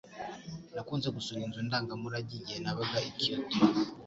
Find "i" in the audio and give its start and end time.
3.09-3.11